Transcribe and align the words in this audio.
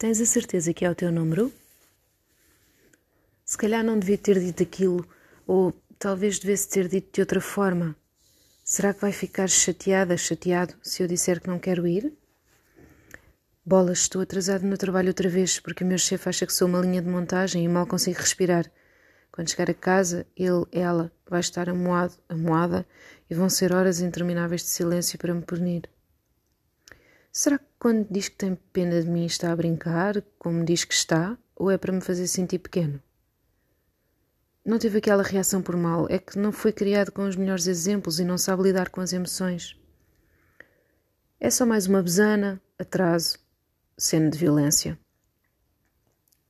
Tens 0.00 0.18
a 0.18 0.24
certeza 0.24 0.72
que 0.72 0.82
é 0.82 0.90
o 0.90 0.94
teu 0.94 1.12
número? 1.12 1.52
Se 3.44 3.58
calhar 3.58 3.84
não 3.84 3.98
devia 3.98 4.16
ter 4.16 4.40
dito 4.40 4.62
aquilo, 4.62 5.06
ou 5.46 5.74
talvez 5.98 6.38
devesse 6.38 6.70
ter 6.70 6.88
dito 6.88 7.12
de 7.12 7.20
outra 7.20 7.38
forma. 7.38 7.94
Será 8.64 8.94
que 8.94 9.02
vai 9.02 9.12
ficar 9.12 9.46
chateada, 9.46 10.16
chateado, 10.16 10.74
se 10.82 11.02
eu 11.02 11.06
disser 11.06 11.38
que 11.38 11.48
não 11.48 11.58
quero 11.58 11.86
ir? 11.86 12.14
Bolas, 13.62 13.98
estou 13.98 14.22
atrasado 14.22 14.66
no 14.66 14.78
trabalho 14.78 15.08
outra 15.08 15.28
vez, 15.28 15.60
porque 15.60 15.84
o 15.84 15.86
meu 15.86 15.98
chefe 15.98 16.30
acha 16.30 16.46
que 16.46 16.54
sou 16.54 16.66
uma 16.66 16.80
linha 16.80 17.02
de 17.02 17.08
montagem 17.10 17.62
e 17.62 17.68
mal 17.68 17.86
consigo 17.86 18.20
respirar. 18.20 18.72
Quando 19.30 19.50
chegar 19.50 19.68
a 19.68 19.74
casa, 19.74 20.26
ele, 20.34 20.64
ela, 20.72 21.12
vai 21.28 21.40
estar 21.40 21.68
amoado, 21.68 22.14
amoada 22.26 22.86
e 23.28 23.34
vão 23.34 23.50
ser 23.50 23.70
horas 23.70 24.00
intermináveis 24.00 24.62
de 24.62 24.68
silêncio 24.68 25.18
para 25.18 25.34
me 25.34 25.42
punir. 25.42 25.90
Será 27.32 27.58
que 27.58 27.66
quando 27.78 28.08
diz 28.10 28.28
que 28.28 28.36
tem 28.36 28.56
pena 28.72 29.00
de 29.00 29.08
mim 29.08 29.24
está 29.24 29.52
a 29.52 29.56
brincar, 29.56 30.20
como 30.38 30.64
diz 30.64 30.84
que 30.84 30.94
está, 30.94 31.38
ou 31.54 31.70
é 31.70 31.78
para 31.78 31.92
me 31.92 32.00
fazer 32.00 32.26
sentir 32.26 32.58
pequeno? 32.58 33.00
Não 34.64 34.78
teve 34.78 34.98
aquela 34.98 35.22
reação 35.22 35.62
por 35.62 35.76
mal, 35.76 36.06
é 36.10 36.18
que 36.18 36.36
não 36.38 36.50
foi 36.50 36.72
criado 36.72 37.12
com 37.12 37.26
os 37.26 37.36
melhores 37.36 37.66
exemplos 37.66 38.18
e 38.18 38.24
não 38.24 38.36
sabe 38.36 38.64
lidar 38.64 38.90
com 38.90 39.00
as 39.00 39.12
emoções. 39.12 39.78
É 41.38 41.48
só 41.50 41.64
mais 41.64 41.86
uma 41.86 42.02
besana, 42.02 42.60
atraso, 42.78 43.38
cena 43.96 44.28
de 44.28 44.36
violência. 44.36 44.98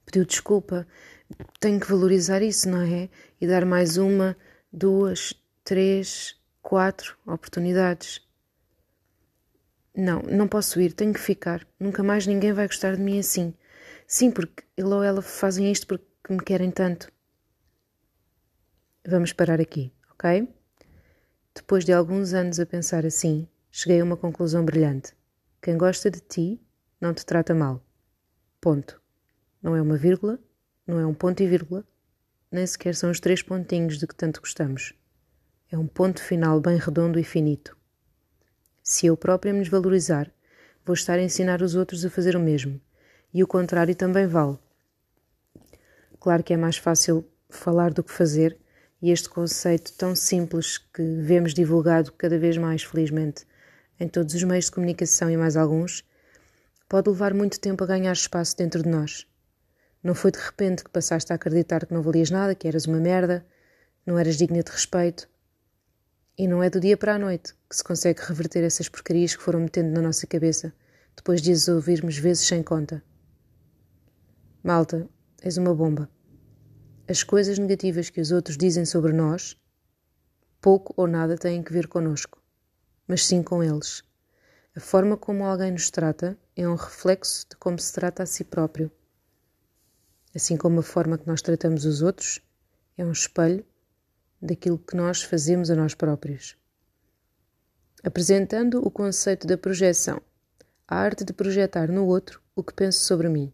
Pediu 0.06 0.24
desculpa, 0.24 0.86
tenho 1.60 1.78
que 1.78 1.88
valorizar 1.88 2.42
isso, 2.42 2.68
não 2.68 2.80
é? 2.80 3.10
E 3.40 3.46
dar 3.46 3.64
mais 3.66 3.98
uma, 3.98 4.36
duas, 4.72 5.34
três, 5.62 6.34
quatro 6.62 7.16
oportunidades. 7.26 8.20
Não, 9.94 10.22
não 10.22 10.46
posso 10.46 10.80
ir, 10.80 10.92
tenho 10.92 11.12
que 11.12 11.20
ficar. 11.20 11.66
Nunca 11.78 12.02
mais 12.02 12.26
ninguém 12.26 12.52
vai 12.52 12.66
gostar 12.66 12.96
de 12.96 13.02
mim 13.02 13.18
assim. 13.18 13.54
Sim, 14.06 14.30
porque 14.30 14.64
ele 14.76 14.88
ou 14.88 15.02
ela 15.02 15.22
fazem 15.22 15.70
isto 15.70 15.86
porque 15.86 16.04
me 16.28 16.42
querem 16.42 16.70
tanto. 16.70 17.10
Vamos 19.06 19.32
parar 19.32 19.60
aqui, 19.60 19.92
ok? 20.12 20.48
Depois 21.54 21.84
de 21.84 21.92
alguns 21.92 22.32
anos 22.32 22.60
a 22.60 22.66
pensar 22.66 23.04
assim, 23.04 23.48
cheguei 23.70 24.00
a 24.00 24.04
uma 24.04 24.16
conclusão 24.16 24.64
brilhante. 24.64 25.14
Quem 25.60 25.76
gosta 25.76 26.10
de 26.10 26.20
ti 26.20 26.60
não 27.00 27.12
te 27.12 27.26
trata 27.26 27.54
mal. 27.54 27.84
Ponto. 28.60 29.00
Não 29.62 29.74
é 29.74 29.82
uma 29.82 29.96
vírgula, 29.96 30.38
não 30.86 30.98
é 30.98 31.06
um 31.06 31.14
ponto 31.14 31.42
e 31.42 31.46
vírgula, 31.46 31.84
nem 32.50 32.66
sequer 32.66 32.94
são 32.94 33.10
os 33.10 33.20
três 33.20 33.42
pontinhos 33.42 33.98
de 33.98 34.06
que 34.06 34.14
tanto 34.14 34.40
gostamos. 34.40 34.94
É 35.70 35.78
um 35.78 35.86
ponto 35.86 36.22
final 36.22 36.60
bem 36.60 36.76
redondo 36.76 37.18
e 37.18 37.24
finito. 37.24 37.76
Se 38.82 39.06
eu 39.06 39.16
própria 39.16 39.52
me 39.52 39.60
desvalorizar, 39.60 40.32
vou 40.84 40.94
estar 40.94 41.18
a 41.18 41.22
ensinar 41.22 41.60
os 41.60 41.74
outros 41.74 42.04
a 42.04 42.10
fazer 42.10 42.34
o 42.34 42.40
mesmo. 42.40 42.80
E 43.32 43.44
o 43.44 43.46
contrário 43.46 43.94
também 43.94 44.26
vale. 44.26 44.58
Claro 46.18 46.42
que 46.42 46.54
é 46.54 46.56
mais 46.56 46.78
fácil 46.78 47.24
falar 47.48 47.92
do 47.92 48.02
que 48.02 48.12
fazer, 48.12 48.56
e 49.02 49.10
este 49.10 49.28
conceito 49.28 49.92
tão 49.96 50.14
simples 50.14 50.78
que 50.78 51.02
vemos 51.02 51.54
divulgado 51.54 52.12
cada 52.12 52.38
vez 52.38 52.56
mais, 52.56 52.82
felizmente, 52.82 53.46
em 53.98 54.08
todos 54.08 54.34
os 54.34 54.42
meios 54.42 54.66
de 54.66 54.72
comunicação 54.72 55.30
e 55.30 55.36
mais 55.36 55.56
alguns, 55.56 56.04
pode 56.88 57.08
levar 57.08 57.34
muito 57.34 57.60
tempo 57.60 57.84
a 57.84 57.86
ganhar 57.86 58.12
espaço 58.12 58.56
dentro 58.56 58.82
de 58.82 58.88
nós. 58.88 59.26
Não 60.02 60.14
foi 60.14 60.30
de 60.32 60.38
repente 60.38 60.82
que 60.82 60.90
passaste 60.90 61.32
a 61.32 61.36
acreditar 61.36 61.86
que 61.86 61.94
não 61.94 62.02
valias 62.02 62.30
nada, 62.30 62.54
que 62.54 62.66
eras 62.66 62.86
uma 62.86 62.98
merda, 62.98 63.46
não 64.06 64.18
eras 64.18 64.36
digna 64.36 64.62
de 64.62 64.70
respeito, 64.70 65.28
e 66.36 66.48
não 66.48 66.62
é 66.62 66.70
do 66.70 66.80
dia 66.80 66.96
para 66.96 67.14
a 67.14 67.18
noite 67.18 67.54
que 67.70 67.76
se 67.76 67.84
consegue 67.84 68.20
reverter 68.20 68.64
essas 68.64 68.88
porcarias 68.88 69.36
que 69.36 69.42
foram 69.44 69.60
metendo 69.60 69.92
na 69.92 70.02
nossa 70.02 70.26
cabeça, 70.26 70.74
depois 71.14 71.40
de 71.40 71.52
as 71.52 71.68
ouvirmos 71.68 72.18
vezes 72.18 72.44
sem 72.44 72.64
conta. 72.64 73.00
Malta, 74.60 75.08
és 75.40 75.56
uma 75.56 75.72
bomba. 75.72 76.10
As 77.08 77.22
coisas 77.22 77.60
negativas 77.60 78.10
que 78.10 78.20
os 78.20 78.32
outros 78.32 78.56
dizem 78.56 78.84
sobre 78.84 79.12
nós, 79.12 79.56
pouco 80.60 80.92
ou 80.96 81.06
nada 81.06 81.38
têm 81.38 81.62
que 81.62 81.72
ver 81.72 81.86
connosco, 81.86 82.42
mas 83.06 83.24
sim 83.24 83.40
com 83.40 83.62
eles. 83.62 84.02
A 84.74 84.80
forma 84.80 85.16
como 85.16 85.44
alguém 85.44 85.70
nos 85.70 85.90
trata 85.90 86.36
é 86.56 86.68
um 86.68 86.74
reflexo 86.74 87.46
de 87.48 87.56
como 87.56 87.78
se 87.78 87.92
trata 87.92 88.24
a 88.24 88.26
si 88.26 88.42
próprio. 88.42 88.90
Assim 90.34 90.56
como 90.56 90.80
a 90.80 90.82
forma 90.82 91.16
que 91.16 91.26
nós 91.26 91.40
tratamos 91.40 91.84
os 91.84 92.02
outros 92.02 92.40
é 92.98 93.04
um 93.04 93.12
espelho 93.12 93.64
daquilo 94.42 94.78
que 94.78 94.96
nós 94.96 95.22
fazemos 95.22 95.70
a 95.70 95.76
nós 95.76 95.94
próprios. 95.94 96.59
Apresentando 98.02 98.80
o 98.82 98.90
conceito 98.90 99.46
da 99.46 99.58
projeção, 99.58 100.22
a 100.88 100.96
arte 100.96 101.22
de 101.22 101.34
projetar 101.34 101.92
no 101.92 102.06
outro 102.06 102.40
o 102.56 102.62
que 102.62 102.72
penso 102.72 103.04
sobre 103.04 103.28
mim. 103.28 103.52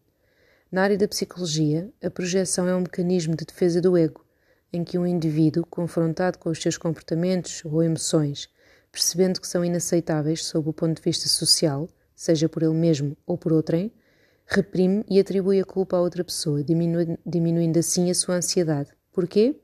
Na 0.71 0.83
área 0.83 0.97
da 0.97 1.09
psicologia, 1.09 1.91
a 2.01 2.09
projeção 2.09 2.69
é 2.69 2.77
um 2.77 2.83
mecanismo 2.83 3.35
de 3.35 3.45
defesa 3.45 3.81
do 3.81 3.97
ego, 3.97 4.25
em 4.73 4.85
que 4.85 4.97
um 4.97 5.05
indivíduo, 5.05 5.67
confrontado 5.67 6.39
com 6.39 6.49
os 6.49 6.63
seus 6.63 6.79
comportamentos 6.79 7.61
ou 7.65 7.83
emoções, 7.83 8.49
percebendo 8.93 9.41
que 9.41 9.49
são 9.49 9.65
inaceitáveis 9.65 10.45
sob 10.45 10.69
o 10.69 10.73
ponto 10.73 10.95
de 10.95 11.03
vista 11.03 11.29
social, 11.29 11.89
seja 12.15 12.49
por 12.49 12.63
ele 12.63 12.73
mesmo 12.73 13.17
ou 13.27 13.37
por 13.37 13.53
outrem, 13.53 13.93
reprime 14.47 15.05
e 15.11 15.19
atribui 15.19 15.61
a 15.61 15.65
culpa 15.65 15.97
a 15.97 16.01
outra 16.01 16.23
pessoa, 16.23 16.63
diminuindo, 16.63 17.19
diminuindo 17.27 17.81
assim 17.81 18.13
a 18.13 18.15
sua 18.15 18.37
ansiedade. 18.37 18.91
Porquê? 19.13 19.61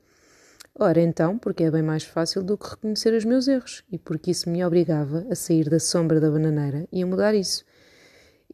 Ora, 0.75 1.03
então, 1.03 1.39
porque 1.39 1.65
é 1.65 1.71
bem 1.71 1.83
mais 1.83 2.03
fácil 2.03 2.43
do 2.43 2.57
que 2.57 2.71
reconhecer 2.71 3.13
os 3.13 3.27
meus 3.27 3.47
erros 3.47 3.85
e 3.93 3.99
porque 3.99 4.31
isso 4.31 4.49
me 4.49 4.65
obrigava 4.65 5.27
a 5.31 5.35
sair 5.35 5.69
da 5.69 5.79
sombra 5.79 6.19
da 6.19 6.31
bananeira 6.31 6.89
e 6.91 7.03
a 7.03 7.07
mudar 7.07 7.35
isso. 7.35 7.63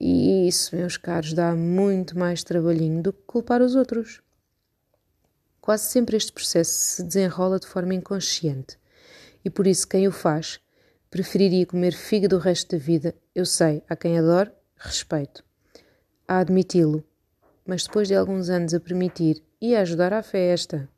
E 0.01 0.49
isso, 0.49 0.75
meus 0.75 0.97
caros, 0.97 1.33
dá 1.33 1.55
muito 1.55 2.19
mais 2.19 2.43
trabalhinho 2.43 3.03
do 3.03 3.13
que 3.13 3.23
culpar 3.25 3.63
os 3.63 3.77
outros. 3.77 4.21
Quase 5.61 5.85
sempre 5.85 6.17
este 6.17 6.33
processo 6.33 6.73
se 6.73 7.03
desenrola 7.05 7.61
de 7.61 7.69
forma 7.69 7.95
inconsciente 7.95 8.77
e 9.45 9.51
por 9.51 9.67
isso 9.67 9.87
quem 9.87 10.09
o 10.09 10.13
faz 10.13 10.59
preferiria 11.11 11.67
comer 11.67 11.93
fígado 11.93 12.37
o 12.37 12.41
resto 12.41 12.77
da 12.77 12.83
vida. 12.83 13.15
Eu 13.33 13.47
sei, 13.47 13.83
há 13.89 13.95
quem 13.95 14.19
adore, 14.19 14.51
respeito. 14.77 15.45
A 16.27 16.39
admiti-lo, 16.39 17.05
mas 17.65 17.85
depois 17.85 18.09
de 18.09 18.17
alguns 18.17 18.51
anos 18.51 18.75
a 18.75 18.81
permitir 18.81 19.43
e 19.61 19.77
a 19.77 19.83
ajudar 19.83 20.13
à 20.13 20.23
festa 20.23 20.89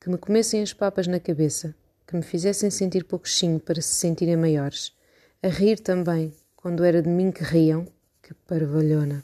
que 0.00 0.08
me 0.08 0.16
comessem 0.16 0.62
as 0.62 0.72
papas 0.72 1.06
na 1.06 1.20
cabeça, 1.20 1.74
que 2.06 2.16
me 2.16 2.22
fizessem 2.22 2.70
sentir 2.70 3.04
pouquinho 3.04 3.60
para 3.60 3.82
se 3.82 3.94
sentirem 3.94 4.36
maiores, 4.36 4.96
a 5.42 5.48
rir 5.48 5.78
também, 5.78 6.34
quando 6.56 6.84
era 6.84 7.02
de 7.02 7.08
mim 7.08 7.30
que 7.30 7.44
riam, 7.44 7.86
que 8.22 8.32
parvalhona, 8.32 9.22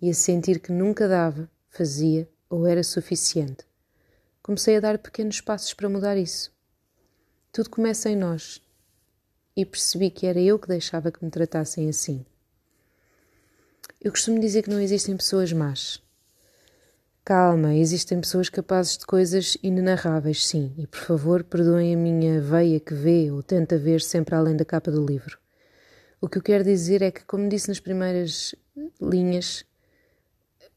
e 0.00 0.10
a 0.10 0.14
sentir 0.14 0.60
que 0.60 0.70
nunca 0.70 1.08
dava, 1.08 1.50
fazia 1.70 2.28
ou 2.50 2.66
era 2.66 2.82
suficiente. 2.84 3.64
Comecei 4.42 4.76
a 4.76 4.80
dar 4.80 4.98
pequenos 4.98 5.40
passos 5.40 5.72
para 5.72 5.88
mudar 5.88 6.16
isso. 6.16 6.52
Tudo 7.50 7.70
começa 7.70 8.10
em 8.10 8.16
nós, 8.16 8.60
e 9.56 9.64
percebi 9.64 10.10
que 10.10 10.26
era 10.26 10.38
eu 10.38 10.58
que 10.58 10.68
deixava 10.68 11.10
que 11.10 11.24
me 11.24 11.30
tratassem 11.30 11.88
assim. 11.88 12.24
Eu 14.00 14.12
costumo 14.12 14.38
dizer 14.38 14.62
que 14.62 14.70
não 14.70 14.80
existem 14.80 15.16
pessoas 15.16 15.52
más. 15.52 16.00
Calma, 17.28 17.74
existem 17.74 18.18
pessoas 18.22 18.48
capazes 18.48 18.96
de 18.96 19.04
coisas 19.04 19.58
inenarráveis, 19.62 20.46
sim, 20.46 20.72
e 20.78 20.86
por 20.86 20.98
favor 20.98 21.44
perdoem 21.44 21.94
a 21.94 21.98
minha 21.98 22.40
veia 22.40 22.80
que 22.80 22.94
vê 22.94 23.30
ou 23.30 23.42
tenta 23.42 23.76
ver 23.76 24.00
sempre 24.00 24.34
além 24.34 24.56
da 24.56 24.64
capa 24.64 24.90
do 24.90 25.04
livro. 25.04 25.38
O 26.22 26.26
que 26.26 26.38
eu 26.38 26.42
quero 26.42 26.64
dizer 26.64 27.02
é 27.02 27.10
que, 27.10 27.22
como 27.26 27.46
disse 27.46 27.68
nas 27.68 27.80
primeiras 27.80 28.54
linhas, 28.98 29.62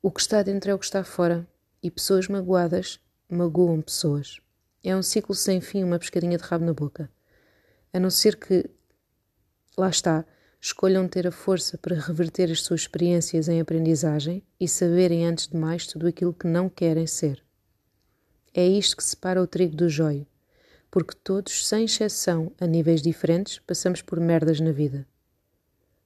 o 0.02 0.12
que 0.12 0.20
está 0.20 0.44
dentro 0.44 0.70
é 0.70 0.74
o 0.74 0.78
que 0.78 0.84
está 0.84 1.06
fora, 1.06 1.48
e 1.82 1.90
pessoas 1.90 2.28
magoadas 2.28 3.00
magoam 3.30 3.82
pessoas. 3.82 4.42
É 4.84 4.94
um 4.94 5.02
ciclo 5.02 5.34
sem 5.34 5.62
fim, 5.62 5.86
uma 5.86 6.00
pescadinha 6.00 6.38
de 6.38 6.44
rabo 6.44 6.66
na 6.66 6.74
boca. 6.74 7.10
A 7.94 7.98
não 7.98 8.10
ser 8.10 8.36
que, 8.36 8.70
lá 9.78 9.90
está, 9.90 10.26
escolham 10.62 11.08
ter 11.08 11.26
a 11.26 11.32
força 11.32 11.76
para 11.76 12.00
reverter 12.00 12.52
as 12.52 12.62
suas 12.62 12.82
experiências 12.82 13.50
em 13.50 13.60
aprendizagem 13.60 14.44
e 14.60 14.68
saberem 14.68 15.26
antes 15.26 15.48
de 15.48 15.58
mais 15.58 15.88
tudo 15.88 16.08
aquilo 16.08 16.34
que 16.34 16.46
não 16.46 16.70
querem 16.70 17.08
ser. 17.08 17.44
É 18.54 18.64
isto 18.66 18.96
que 18.96 19.04
separa 19.04 19.42
o 19.42 19.48
trigo 19.48 19.76
do 19.76 19.90
joio, 19.90 20.28
porque 20.92 21.16
todos, 21.24 21.68
sem 21.68 21.86
exceção, 21.86 22.52
a 22.60 22.68
níveis 22.68 23.02
diferentes, 23.02 23.58
passamos 23.58 24.04
por 24.04 24.20
merdas 24.20 24.60
na 24.60 24.72
vida. 24.72 25.08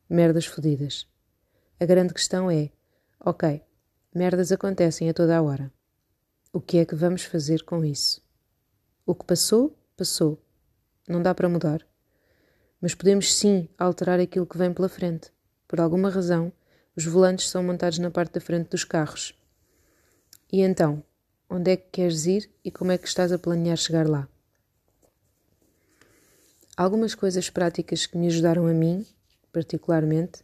Merdas 0.09 0.45
fodidas. 0.45 1.05
A 1.77 1.85
grande 1.85 2.13
questão 2.13 2.49
é: 2.49 2.69
ok, 3.19 3.61
merdas 4.13 4.53
acontecem 4.53 5.09
a 5.09 5.13
toda 5.13 5.35
a 5.35 5.41
hora. 5.41 5.69
O 6.53 6.61
que 6.61 6.77
é 6.77 6.85
que 6.85 6.95
vamos 6.95 7.23
fazer 7.23 7.63
com 7.63 7.83
isso? 7.83 8.23
O 9.05 9.13
que 9.13 9.25
passou, 9.25 9.77
passou. 9.97 10.41
Não 11.07 11.21
dá 11.21 11.35
para 11.35 11.49
mudar 11.49 11.85
mas 12.81 12.93
podemos 12.93 13.33
sim 13.33 13.67
alterar 13.77 14.19
aquilo 14.19 14.45
que 14.45 14.57
vem 14.57 14.73
pela 14.73 14.89
frente. 14.89 15.31
Por 15.67 15.79
alguma 15.79 16.09
razão, 16.09 16.51
os 16.95 17.05
volantes 17.05 17.49
são 17.49 17.63
montados 17.63 17.99
na 17.99 18.11
parte 18.11 18.33
da 18.33 18.41
frente 18.41 18.69
dos 18.69 18.83
carros. 18.83 19.33
E 20.51 20.61
então, 20.61 21.03
onde 21.49 21.71
é 21.71 21.77
que 21.77 21.89
queres 21.91 22.25
ir 22.25 22.49
e 22.63 22.71
como 22.71 22.91
é 22.91 22.97
que 22.97 23.07
estás 23.07 23.31
a 23.31 23.39
planear 23.39 23.77
chegar 23.77 24.07
lá? 24.07 24.27
Algumas 26.77 27.15
coisas 27.15 27.49
práticas 27.49 28.05
que 28.05 28.17
me 28.17 28.27
ajudaram 28.27 28.67
a 28.67 28.73
mim, 28.73 29.05
particularmente, 29.51 30.43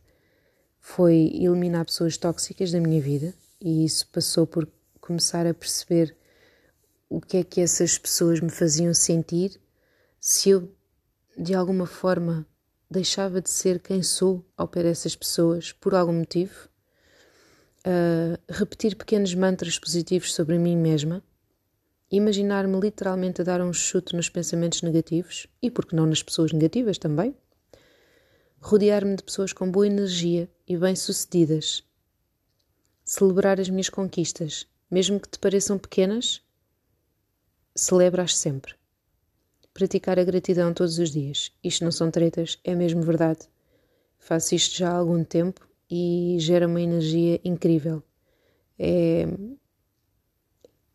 foi 0.80 1.32
eliminar 1.34 1.86
pessoas 1.86 2.18
tóxicas 2.18 2.72
da 2.72 2.80
minha 2.80 3.02
vida 3.02 3.34
e 3.60 3.86
isso 3.86 4.08
passou 4.08 4.48
por 4.48 4.68
começar 5.00 5.46
a 5.46 5.54
perceber 5.54 6.16
o 7.10 7.20
que 7.20 7.38
é 7.38 7.44
que 7.44 7.62
essas 7.62 7.98
pessoas 7.98 8.40
me 8.40 8.50
faziam 8.50 8.94
sentir 8.94 9.60
se 10.20 10.50
eu 10.50 10.74
de 11.38 11.54
alguma 11.54 11.86
forma 11.86 12.46
deixava 12.90 13.42
de 13.42 13.50
ser 13.50 13.80
quem 13.80 14.04
sou 14.04 14.46
ao 14.58 14.68
pé 14.68 14.84
dessas 14.84 15.16
pessoas 15.16 15.72
por 15.72 15.96
algum 15.96 16.12
motivo, 16.12 16.68
uh, 17.88 18.38
repetir 18.50 18.96
pequenos 18.96 19.34
mantras 19.34 19.80
positivos 19.80 20.34
sobre 20.34 20.60
mim 20.60 20.76
mesma, 20.76 21.24
imaginar-me 22.12 22.78
literalmente 22.78 23.42
a 23.42 23.46
dar 23.46 23.62
um 23.62 23.72
chute 23.72 24.14
nos 24.14 24.28
pensamentos 24.28 24.82
negativos? 24.82 25.48
E, 25.62 25.72
porque 25.72 25.96
não, 25.96 26.06
nas 26.06 26.22
pessoas 26.22 26.52
negativas 26.52 26.98
também, 26.98 27.34
rodear-me 28.60 29.16
de 29.16 29.24
pessoas 29.24 29.54
com 29.54 29.72
boa 29.72 29.88
energia 29.88 30.50
e 30.68 30.76
bem-sucedidas, 30.76 31.84
celebrar 33.06 33.60
as 33.60 33.70
minhas 33.70 33.88
conquistas, 33.88 34.68
mesmo 34.90 35.18
que 35.18 35.30
te 35.30 35.40
pareçam 35.40 35.78
pequenas, 35.78 36.42
celebra-as 37.74 38.38
sempre 38.38 38.81
praticar 39.74 40.20
a 40.20 40.24
gratidão 40.24 40.74
todos 40.74 41.00
os 41.00 41.12
dias. 41.12 41.52
Isto 41.64 41.84
não 41.84 41.92
são 41.92 42.12
tretas, 42.12 42.60
é 42.64 42.76
mesmo 42.76 43.02
verdade. 43.02 43.48
Faço 44.20 44.56
isto 44.56 44.78
já 44.78 44.92
há 44.92 44.96
algum 44.96 45.24
tempo 45.24 45.68
e 45.90 46.38
gera 46.40 46.68
uma 46.68 46.82
energia 46.82 47.40
incrível. 47.44 48.04
É, 48.78 49.26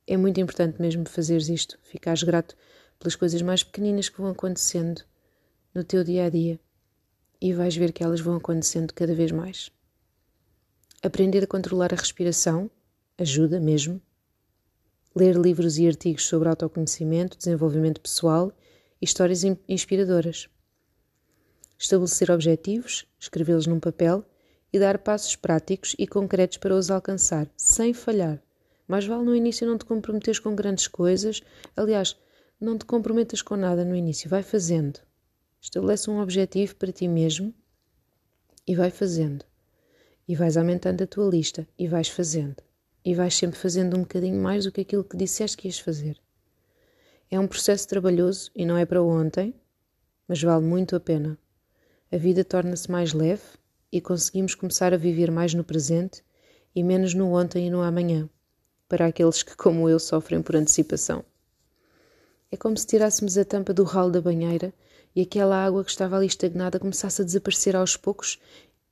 é 0.06 0.17
muito 0.17 0.40
importante 0.40 0.81
mesmo 0.81 1.08
fazeres 1.08 1.49
isto, 1.49 1.78
ficares 1.82 2.23
grato 2.23 2.56
pelas 2.99 3.17
coisas 3.17 3.43
mais 3.43 3.62
pequeninas 3.62 4.08
que 4.08 4.20
vão 4.20 4.31
acontecendo 4.31 5.02
no 5.75 5.84
teu 5.84 6.02
dia 6.02 6.25
a 6.25 6.31
dia 6.31 6.58
e 7.40 7.52
vais 7.52 7.76
ver 7.76 7.93
que 7.93 8.02
elas 8.02 8.20
vão 8.20 8.37
acontecendo 8.37 8.94
cada 8.94 9.14
vez 9.14 9.31
mais. 9.31 9.70
Aprender 11.02 11.44
a 11.44 11.46
controlar 11.46 11.93
a 11.93 11.96
respiração 11.96 12.70
ajuda 13.19 13.61
mesmo. 13.61 14.00
Ler 15.14 15.37
livros 15.37 15.79
e 15.79 15.87
artigos 15.87 16.26
sobre 16.26 16.49
autoconhecimento, 16.49 17.37
desenvolvimento 17.37 18.00
pessoal 18.00 18.52
histórias 19.00 19.43
inspiradoras. 19.69 20.48
Estabelecer 21.78 22.31
objetivos, 22.31 23.06
escrevê-los 23.19 23.66
num 23.66 23.78
papel 23.78 24.25
e 24.72 24.78
dar 24.78 24.98
passos 24.98 25.37
práticos 25.37 25.94
e 25.98 26.06
concretos 26.06 26.56
para 26.56 26.75
os 26.75 26.90
alcançar, 26.90 27.48
sem 27.56 27.93
falhar. 27.93 28.43
Mais 28.88 29.06
vale 29.06 29.25
no 29.25 29.34
início 29.34 29.66
não 29.66 29.76
te 29.76 29.84
comprometeres 29.84 30.38
com 30.38 30.54
grandes 30.54 30.87
coisas. 30.87 31.43
Aliás, 31.76 32.16
não 32.60 32.78
te 32.78 32.84
comprometas 32.84 33.43
com 33.43 33.56
nada 33.56 33.84
no 33.84 33.94
início, 33.94 34.31
vai 34.31 34.43
fazendo. 34.43 35.00
Estabelece 35.60 36.08
um 36.08 36.20
objetivo 36.20 36.76
para 36.76 36.93
ti 36.93 37.08
mesmo 37.08 37.54
e 38.66 38.75
vai 38.75 38.90
fazendo. 38.90 39.44
E 40.28 40.34
vais 40.34 40.56
aumentando 40.56 41.02
a 41.02 41.06
tua 41.06 41.28
lista 41.28 41.66
e 41.78 41.87
vais 41.87 42.08
fazendo. 42.08 42.62
E 43.04 43.14
vais 43.14 43.34
sempre 43.34 43.58
fazendo 43.58 43.96
um 43.96 44.00
bocadinho 44.00 44.40
mais 44.40 44.64
do 44.64 44.72
que 44.72 44.81
aquilo 44.81 45.04
que 45.04 45.16
disseste 45.16 45.56
que 45.56 45.69
ias 45.69 45.78
fazer. 45.78 46.20
É 47.28 47.40
um 47.40 47.49
processo 47.49 47.88
trabalhoso 47.88 48.52
e 48.55 48.64
não 48.64 48.76
é 48.76 48.87
para 48.87 49.02
ontem, 49.02 49.52
mas 50.28 50.40
vale 50.40 50.64
muito 50.64 50.94
a 50.94 51.00
pena. 51.00 51.37
A 52.12 52.17
vida 52.17 52.44
torna-se 52.44 52.88
mais 52.88 53.12
leve 53.12 53.43
e 53.90 54.00
conseguimos 54.00 54.55
começar 54.55 54.94
a 54.94 54.96
viver 54.96 55.31
mais 55.31 55.52
no 55.52 55.64
presente 55.64 56.23
e 56.73 56.84
menos 56.84 57.14
no 57.14 57.32
ontem 57.34 57.67
e 57.67 57.70
no 57.70 57.82
amanhã, 57.82 58.31
para 58.88 59.06
aqueles 59.06 59.43
que, 59.43 59.56
como 59.56 59.88
eu, 59.88 59.99
sofrem 59.99 60.40
por 60.40 60.55
antecipação. 60.55 61.25
É 62.49 62.56
como 62.56 62.76
se 62.76 62.87
tirássemos 62.87 63.37
a 63.37 63.44
tampa 63.44 63.75
do 63.75 63.82
ralo 63.82 64.12
da 64.12 64.20
banheira 64.20 64.72
e 65.14 65.22
aquela 65.22 65.64
água 65.64 65.84
que 65.84 65.90
estava 65.90 66.17
ali 66.17 66.26
estagnada 66.26 66.79
começasse 66.79 67.22
a 67.22 67.25
desaparecer 67.25 67.75
aos 67.75 67.96
poucos 67.96 68.38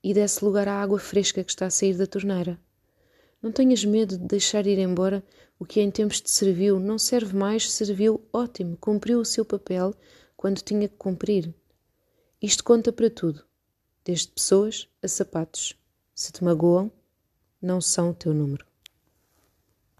e 0.02 0.12
desse 0.12 0.44
lugar 0.44 0.66
à 0.66 0.82
água 0.82 0.98
fresca 0.98 1.44
que 1.44 1.50
está 1.50 1.66
a 1.66 1.70
sair 1.70 1.96
da 1.96 2.06
torneira. 2.06 2.58
Não 3.44 3.52
tenhas 3.52 3.84
medo 3.84 4.16
de 4.16 4.24
deixar 4.24 4.66
ir 4.66 4.78
embora 4.78 5.22
o 5.58 5.66
que 5.66 5.78
em 5.78 5.90
tempos 5.90 6.18
te 6.18 6.30
serviu, 6.30 6.80
não 6.80 6.98
serve 6.98 7.36
mais, 7.36 7.70
serviu 7.70 8.26
ótimo, 8.32 8.74
cumpriu 8.78 9.20
o 9.20 9.24
seu 9.24 9.44
papel 9.44 9.94
quando 10.34 10.62
tinha 10.62 10.88
que 10.88 10.96
cumprir. 10.96 11.54
Isto 12.40 12.64
conta 12.64 12.90
para 12.90 13.10
tudo, 13.10 13.44
desde 14.02 14.28
pessoas 14.28 14.88
a 15.02 15.08
sapatos. 15.08 15.78
Se 16.14 16.32
te 16.32 16.42
magoam, 16.42 16.90
não 17.60 17.82
são 17.82 18.12
o 18.12 18.14
teu 18.14 18.32
número. 18.32 18.64